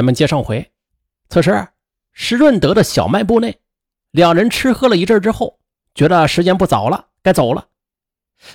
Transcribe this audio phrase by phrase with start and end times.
[0.00, 0.72] 咱们接上回，
[1.28, 1.68] 此时
[2.14, 3.60] 石润德的小卖部内，
[4.12, 5.60] 两人吃喝了一阵之后，
[5.94, 7.68] 觉得时间不早了，该走了。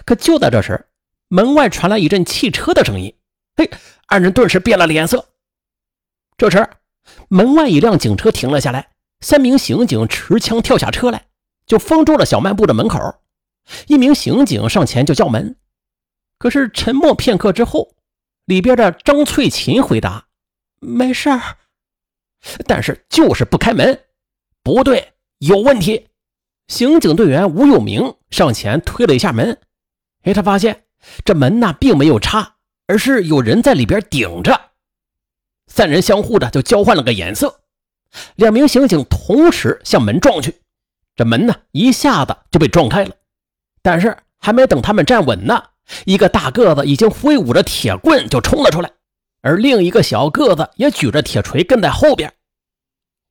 [0.06, 0.88] 可就在这时，
[1.28, 3.16] 门外传来一阵汽车的声音，
[3.56, 3.70] 嘿，
[4.08, 5.24] 二人顿时变了脸色。
[6.36, 6.68] 这时，
[7.30, 8.90] 门外一辆警车停了下来，
[9.20, 11.28] 三名刑警持枪跳下车来，
[11.68, 13.00] 就封住了小卖部的门口。
[13.86, 15.56] 一名刑警上前就叫门，
[16.40, 17.94] 可是沉默片刻之后，
[18.46, 20.26] 里边的张翠琴回答
[20.86, 21.42] ：“没事儿。”
[22.68, 24.00] 但是就是不开门，
[24.62, 26.08] 不对，有问题。
[26.68, 29.60] 刑警队员吴有明上前推了一下门，
[30.24, 30.84] 哎，他发现
[31.24, 32.56] 这门呐并没有插，
[32.88, 34.60] 而是有人在里边顶着。
[35.68, 37.62] 三人相互的就交换了个眼色，
[38.36, 40.62] 两名刑警同时向门撞去，
[41.16, 43.16] 这门呢一下子就被撞开了。
[43.82, 45.64] 但是还没等他们站稳呢，
[46.06, 48.92] 一个大个子已经挥舞着铁棍就冲了出来，
[49.46, 52.34] 而另一个小个子也举着铁锤跟在后边。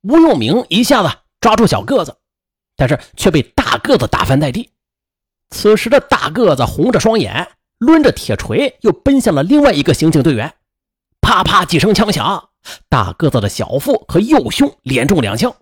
[0.03, 2.17] 吴用明一下子抓住小个子，
[2.77, 4.71] 但是却被大个子打翻在地。
[5.51, 7.49] 此时的大个子红着双眼，
[7.79, 10.55] 抡着铁锤又奔向了另外一个刑警队员。
[11.21, 12.51] 啪啪几声枪响，
[12.89, 15.53] 大个子的小腹和右胸连中两枪，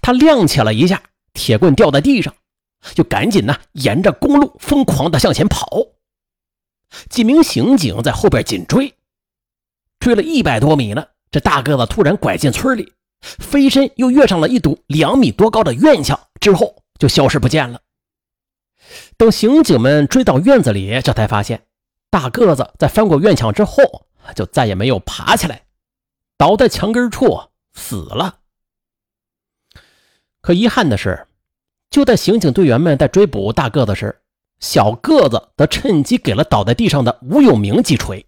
[0.00, 2.32] 他踉跄了一下，铁棍掉在地上。
[2.94, 5.66] 就赶紧呢，沿着公路疯狂的向前跑。
[7.08, 8.94] 几名刑警在后边紧追，
[10.02, 17.80] 追了一百多米呢，这大个子突然拐进村里，飞身又跃上了一堵两米多高的院墙，之后就消失不见了。
[19.16, 21.66] 等刑警们追到院子里，这才发现
[22.10, 25.66] 大个子在翻过院墙之后，就再也没有爬起来，
[26.36, 27.40] 倒在墙根处
[27.72, 28.40] 死了。
[30.40, 31.28] 可遗憾的是。
[31.90, 34.22] 就在刑警队员们在追捕大个子时，
[34.60, 38.24] 小个子则趁机给了倒在地上的吴有明几锤，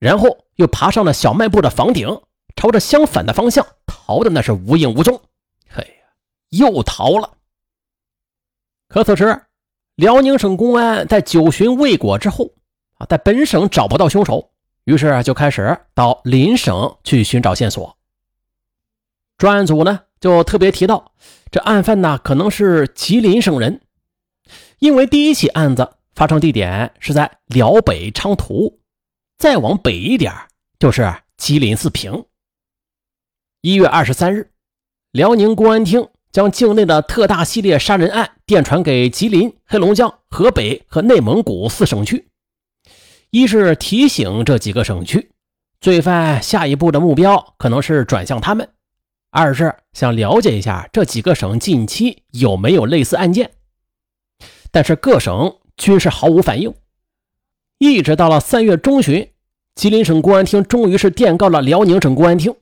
[0.00, 2.22] 然后又爬上了小卖部的房顶，
[2.56, 5.20] 朝着相反的方向逃的那是无影无踪。
[5.68, 6.08] 嘿呀，
[6.48, 7.34] 又逃了！
[8.88, 9.42] 可此时，
[9.94, 12.50] 辽宁省公安在九旬未果之后
[12.94, 14.50] 啊，在本省找不到凶手，
[14.84, 17.96] 于是就开始到邻省去寻找线索。
[19.36, 20.00] 专案组呢？
[20.18, 21.12] 就特别提到，
[21.50, 23.82] 这案犯呢可能是吉林省人，
[24.78, 28.79] 因为第一起案子发生地点是在辽北昌图，
[29.40, 30.30] 再往北一点
[30.78, 32.26] 就是吉林四平。
[33.62, 34.50] 一月二十三日，
[35.12, 42.28] 辽宁公安厅将境内的特大系列杀人案电传给吉林、黑龙江、河北和内蒙古四省区，
[43.30, 45.30] 一是提醒这几个省区，
[45.80, 48.68] 罪犯下一步的目标可能是转向他们。
[49.30, 53.52] 二是想了解一下这几个省近期有没有类似案件，
[54.70, 56.74] 但是各省均是毫无反应。
[57.80, 59.30] 一直到了三月中旬，
[59.74, 62.54] 吉林省公安厅终于是电告了辽宁省公安厅，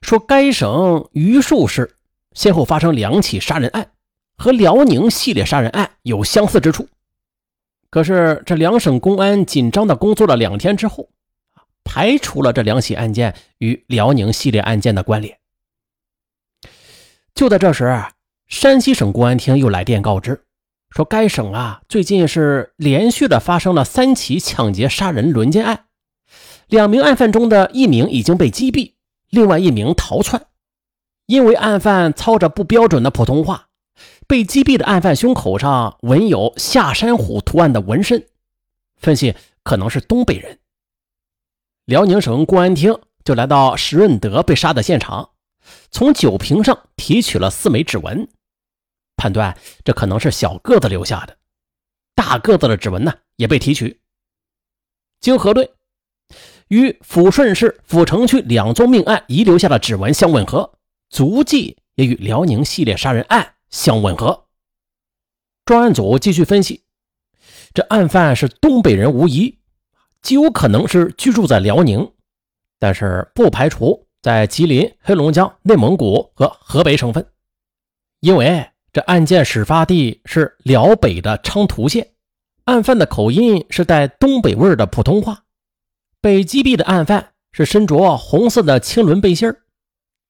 [0.00, 1.96] 说该省榆树市
[2.32, 3.90] 先后发生两起杀人案，
[4.36, 6.88] 和辽宁系列杀人案有相似之处。
[7.90, 11.08] 可是这两省公安紧张的工作了两天之后，
[11.82, 15.36] 排除了这两起案件与辽宁系列案件的关联。
[17.34, 18.00] 就在这时，
[18.46, 20.45] 山西省公安厅又来电告知，
[20.90, 25.86] 说该省啊最近是连续的发生了三起抢劫杀人轮奸案，
[26.68, 28.92] 两名案犯中的一名已经被击毙，
[29.30, 30.46] 另外一名逃窜。
[31.26, 33.66] 因为案犯操着不标准的普通话，
[34.26, 38.24] 被击毙的案犯胸口上纹有下山虎图案的纹身，
[38.96, 40.60] 分析可能是东北人。
[41.84, 45.30] 辽宁省公安厅就来到石润德被杀的现场。
[45.90, 48.28] 从酒瓶上提取了四枚指纹，
[49.16, 51.36] 判断这可能是小个子留下的。
[52.14, 54.00] 大个子的指纹呢也被提取，
[55.20, 55.72] 经核对，
[56.68, 60.78] 与抚顺市抚城区两宗命案遗留下的指纹相吻合，
[61.10, 64.46] 足迹也与辽宁系列杀人案相吻合。
[65.64, 66.84] 专案组继续分析，
[67.74, 69.58] 这案犯是东北人无疑，
[70.22, 72.12] 极有可能是居住在辽宁，
[72.78, 74.04] 但是不排除。
[74.22, 77.24] 在吉林、黑龙江、内蒙古和河北省份，
[78.18, 82.14] 因为这案件始发地是辽北的昌图县，
[82.64, 85.44] 案犯的口音是带东北味儿的普通话。
[86.22, 89.54] 被击毙的案犯是身着红色的青纶背心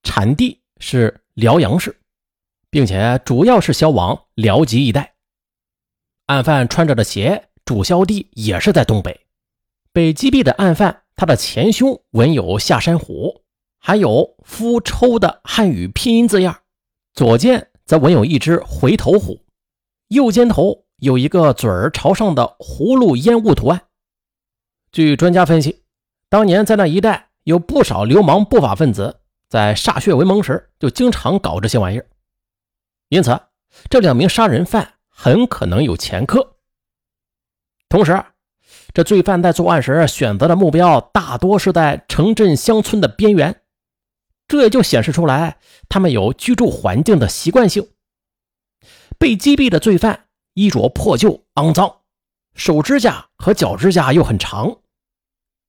[0.03, 1.97] 产地是辽阳市，
[2.69, 5.15] 并且主要是销往辽吉一带。
[6.27, 9.29] 案犯穿着的鞋主销地也是在东北。
[9.93, 13.45] 被击毙的案犯，他的前胸纹有下山虎。
[13.79, 16.63] 还有夫抽的汉语拼音字样，
[17.15, 19.41] 左肩则纹有一只回头虎，
[20.09, 23.81] 右肩头有一个嘴儿朝上的葫芦烟雾图案。
[24.91, 25.85] 据专家分析，
[26.29, 32.07] 当年在那一带有不少流氓不法分子在歃血为盟时就经常搞这些玩意儿，
[33.09, 33.41] 因此
[33.89, 36.57] 这两名杀人犯很可能有前科。
[37.89, 38.21] 同时，
[38.93, 43.63] 这罪犯在作案时选择的目标大多是在城镇乡村的边缘，
[44.49, 45.59] 这也就显示出来
[45.89, 47.89] 他们有居住环境的习惯性。
[49.19, 52.03] 被击毙的罪犯衣着破旧、肮脏，
[52.55, 54.81] 手指甲和脚指甲又很长，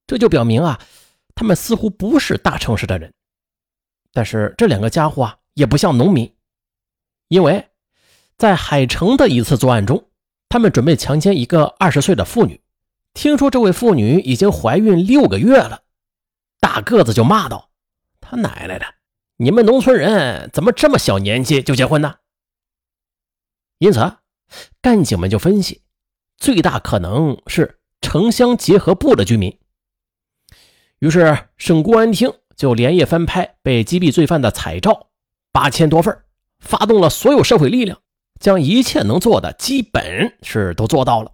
[0.06, 0.80] 这就表明啊，
[1.34, 3.14] 他们似乎不是大城市的人。
[4.12, 6.34] 但是这两个家伙啊，也不像农民，
[7.28, 7.70] 因为
[8.38, 10.10] 在海城的一次作案中，
[10.50, 12.62] 他们准备强奸一个二十岁的妇女，
[13.14, 15.84] 听说这位妇女已经怀孕六个月了，
[16.60, 17.70] 大个子就骂道
[18.30, 18.86] ：“他奶奶的，
[19.38, 22.16] 你们农村人怎么这么小年纪就结婚呢？”
[23.80, 24.18] 因此，
[24.82, 25.84] 干警们就分析，
[26.38, 29.60] 最大可能是城乡结合部的居民。
[31.00, 35.10] 于是，省公安厅就连夜翻拍被击毙罪犯的彩照
[35.52, 36.24] 八千多份，
[36.60, 38.02] 发动了所有社会力量，
[38.40, 41.32] 将一切能做的基本是都做到了。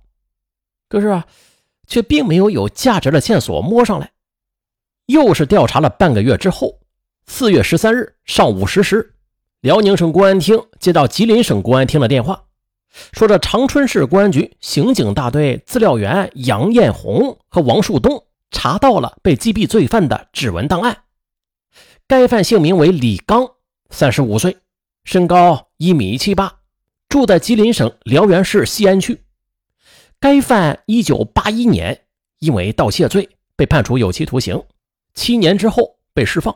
[0.90, 1.26] 可是啊，
[1.88, 4.12] 却并没有有价值的线索摸上来。
[5.06, 6.80] 又是调查了半个月之后，
[7.26, 9.14] 四月十三日上午十时。
[9.62, 12.44] 辽宁省公安厅接到吉林省公安厅的电话，
[13.14, 21.04] 说这长春市公安局刑警大队资料员杨艳红和王树东查到了被击毙罪犯的指纹档案。
[22.08, 23.52] 该犯姓名为李刚，
[23.90, 24.58] 三十五岁，
[25.06, 26.60] 身高一米七八，
[27.08, 29.22] 住在吉林省辽源市西安区。
[30.20, 32.02] 该犯一九八一年
[32.40, 34.62] 因为盗窃罪被判处有期徒刑，
[35.14, 36.54] 七年之后被释放。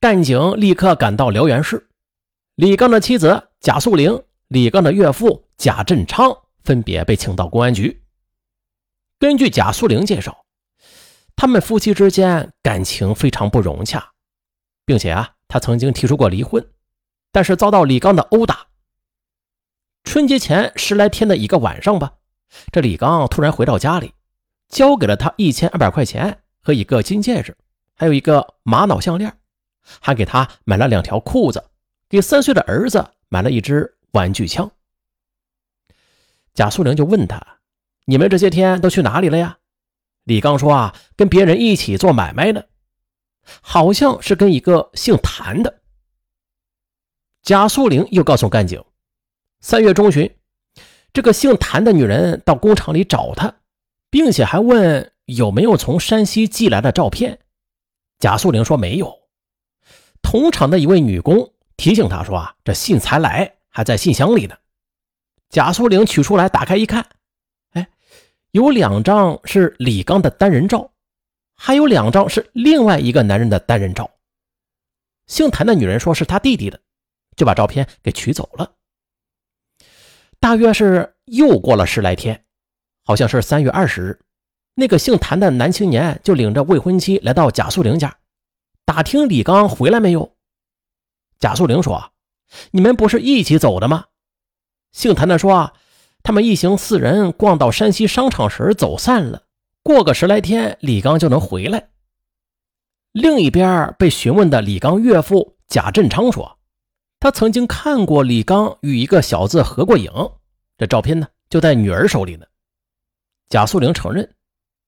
[0.00, 1.88] 干警立刻赶到辽源市，
[2.54, 8.04] 李刚的妻子贾素玲、李刚的岳父贾振昌分别被请到公安局。
[9.18, 10.44] 根据贾素玲介绍，
[11.34, 14.12] 他们夫妻之间感情非常不融洽，
[14.84, 16.64] 并且啊，他曾经提出过离婚，
[17.32, 18.68] 但是遭到李刚的殴打。
[20.04, 22.12] 春节前十来天的一个晚上吧，
[22.70, 24.14] 这李刚突然回到家里，
[24.68, 27.56] 交给了他一千二百块钱和一个金戒指，
[27.96, 29.36] 还有一个玛瑙项链。
[30.00, 31.64] 还给他买了两条裤子，
[32.08, 34.70] 给三岁的儿子买了一支玩具枪。
[36.54, 37.40] 贾素玲就问他
[38.06, 39.58] ：“你们这些天都去哪里了呀？”
[40.24, 42.64] 李刚说：“啊，跟别人一起做买卖呢，
[43.60, 45.80] 好像是跟一个姓谭的。”
[47.42, 48.84] 贾素玲又告诉干警
[49.60, 50.36] ：“三月中旬，
[51.12, 53.54] 这个姓谭的女人到工厂里找他，
[54.10, 57.38] 并且还问有没有从山西寄来的照片。”
[58.18, 59.16] 贾素玲说：“没有。”
[60.30, 64.54] 同厂的一位女工提醒他说：“啊，这信才来，还在信箱里呢。”
[65.48, 67.08] 贾素玲取出来打开一看，
[67.70, 67.88] 哎，
[68.50, 70.92] 有两张是李刚的单人照，
[71.54, 74.10] 还有两张是另外一个男人的单人照。
[75.28, 76.78] 姓谭的女人说是他弟弟的，
[77.34, 78.70] 就把照片给取走了。
[80.38, 82.44] 大约是又过了十来天，
[83.02, 84.20] 好像是三月二十日，
[84.74, 88.14] 那个姓谭的男青年就领着未婚妻来到贾素玲家。
[88.88, 90.34] 打听李刚回来没有？
[91.38, 92.10] 贾素玲说
[92.72, 94.06] ：“你们不是一起走的吗？”
[94.92, 95.74] 姓谭的说：“啊，
[96.22, 99.42] 他们一行四人逛到山西商场时走散了，
[99.82, 101.90] 过个十来天，李刚就能回来。”
[103.12, 106.58] 另一边被询问的李刚岳父贾振昌说
[107.20, 110.10] ：“他曾经看过李刚与一个小子合过影，
[110.78, 112.46] 这照片呢就在女儿手里呢。”
[113.50, 114.34] 贾素玲承认，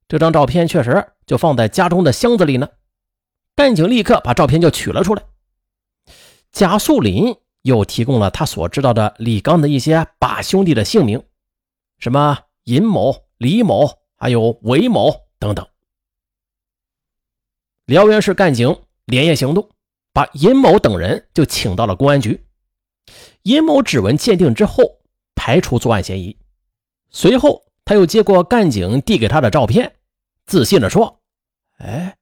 [0.08, 2.66] 这张照片确实就放在家中的箱子里呢。
[3.60, 5.22] 干警立刻把照片就取了出来。
[6.50, 11.22] 贾素林又提供了他所知道的李刚的一些把兄弟的姓名，
[11.98, 15.68] 什么尹某、李某，还有韦某等等。
[17.84, 19.68] 辽源市干警连夜行动，
[20.14, 22.42] 把尹某等人就请到了公安局。
[23.42, 25.02] 尹某指纹鉴定之后，
[25.34, 26.34] 排除作案嫌疑。
[27.10, 29.96] 随后，他又接过干警递给他的照片，
[30.46, 31.20] 自信地说
[31.76, 32.16] ：“哎。”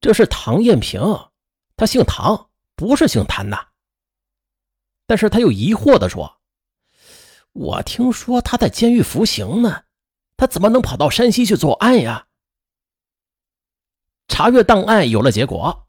[0.00, 1.00] 这是唐艳平，
[1.76, 3.66] 他姓唐，不是姓谭呐。
[5.06, 6.40] 但是他又疑惑地说
[7.52, 9.82] ：“我听说他在监狱服刑呢，
[10.36, 12.28] 他怎么能跑到山西去作案呀？”
[14.28, 15.88] 查阅档案有了结果，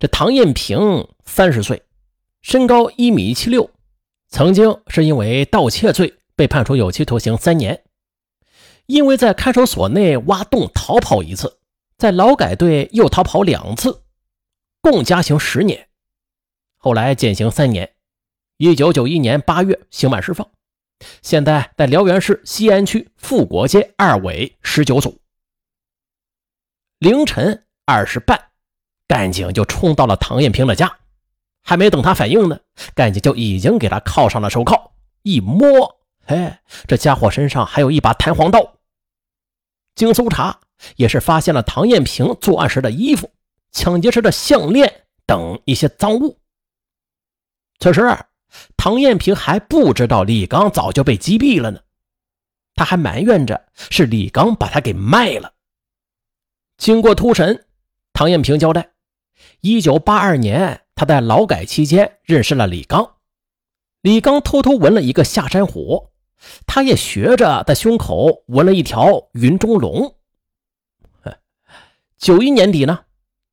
[0.00, 1.84] 这唐艳平三十岁，
[2.42, 3.70] 身高一米七六，
[4.28, 7.84] 曾经是因为盗窃罪被判处有期徒刑三年，
[8.86, 11.60] 因为在看守所内挖洞逃跑一次。
[11.96, 14.02] 在劳改队又逃跑两次，
[14.80, 15.88] 共加刑十年，
[16.76, 17.94] 后来减刑三年，
[18.56, 20.50] 一九九一年八月刑满释放，
[21.22, 25.20] 现在在辽源市西安区富国街二委十九组。
[26.98, 28.50] 凌晨二时半，
[29.06, 30.98] 干警就冲到了唐艳平的家，
[31.62, 32.60] 还没等他反应呢，
[32.94, 34.92] 干警就已经给他铐上了手铐。
[35.22, 38.78] 一摸，哎，这家伙身上还有一把弹簧刀。
[39.94, 40.60] 经搜查，
[40.96, 43.30] 也是发现了唐艳平作案时的衣服、
[43.72, 46.38] 抢劫时的项链等一些赃物。
[47.78, 48.02] 此时，
[48.76, 51.80] 唐艳平还不知道李刚早就被击毙了呢，
[52.74, 55.54] 他还埋怨着是李刚把他给卖了。
[56.76, 57.66] 经过突审，
[58.12, 58.92] 唐艳平交代，
[59.60, 63.16] 一九八二年他在劳改期间认识了李刚，
[64.02, 66.10] 李刚偷偷纹了一个下山虎，
[66.66, 70.16] 他也学着在胸口纹了一条云中龙。
[72.24, 73.04] 九一年底呢，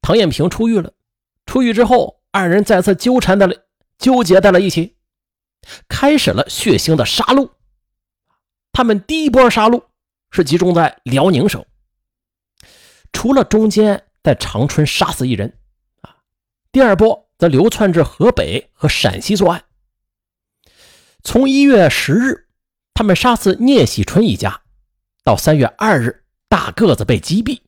[0.01, 0.93] 唐艳平出狱了，
[1.45, 3.53] 出狱之后，二人再次纠缠在了。
[3.97, 4.95] 纠结在了一起，
[5.89, 7.51] 开始了血腥的杀戮。
[8.71, 9.83] 他们第一波杀戮
[10.29, 11.65] 是集中在辽宁省，
[13.11, 15.59] 除了中间在长春杀死一人，
[15.99, 16.15] 啊，
[16.71, 19.65] 第二波则流窜至河北和陕西作案。
[21.23, 22.47] 从一月十日，
[22.93, 24.61] 他们杀死聂喜春一家，
[25.25, 27.59] 到三月二日，大个子被击毙，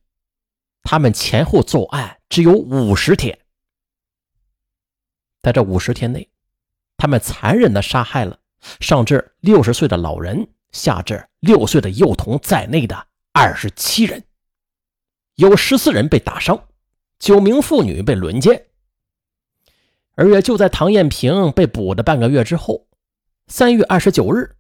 [0.83, 3.39] 他们前后作案只有五十天。
[5.41, 6.29] 在这五十天内，
[6.97, 8.39] 他们残忍的杀害了
[8.79, 14.23] 上至六十岁的老人，下至六岁的幼童在内的二十七人，
[15.35, 16.67] 有十四人被打伤，
[17.19, 18.67] 九名妇女被轮奸。
[20.15, 22.87] 而也就在唐艳平被捕的半个月之后，
[23.47, 24.55] 三月二十九日，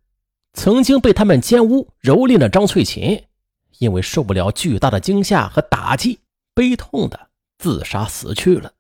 [0.53, 3.23] 曾经被他们奸污蹂躏的张翠琴，
[3.83, 6.21] 因为受不了巨大的惊吓和打击，
[6.55, 8.73] 悲痛的自杀死去了。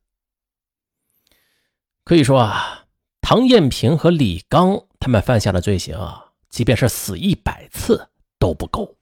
[2.05, 2.85] 可以说啊，
[3.21, 8.97] 唐艳平和李刚他们犯下的罪行啊，即便是死一百次都不够。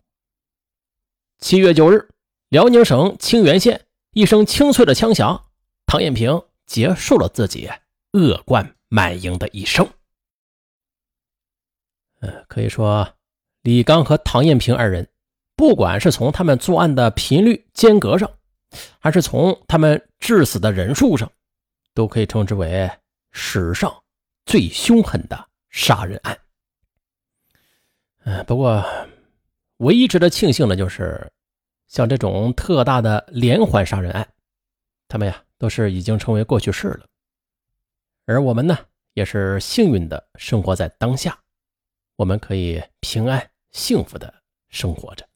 [1.37, 2.09] 七月九日，
[2.49, 5.49] 辽宁省清原县一声清脆的枪响，
[5.85, 7.69] 唐艳平结束了自己
[8.13, 9.87] 恶贯满盈的一生。
[12.19, 13.15] 嗯，可以说，
[13.63, 15.07] 李刚和唐艳平二人，
[15.61, 18.27] 不管是从他们作案的频率间隔上，
[18.97, 21.31] 还是从他们致死的人数上。
[21.93, 22.89] 都可以称之为
[23.31, 23.93] 史上
[24.43, 26.35] 最凶狠的杀人案。
[28.47, 28.83] 不过
[29.77, 31.31] 唯一值得庆幸的就是，
[31.87, 34.27] 像这种特大的连环杀人案，
[35.07, 37.05] 他们呀都是已经成为过去式了。
[38.25, 38.75] 而我们呢，
[39.13, 41.39] 也是幸运的生活在当下，
[42.15, 44.33] 我们可以平安幸福的
[44.69, 45.29] 生活着。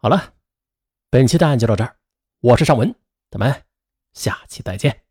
[0.00, 0.34] 好了，
[1.10, 1.96] 本期的案就到这儿，
[2.38, 2.94] 我是尚文，
[3.32, 3.64] 咱们。
[4.12, 5.07] 下期再见。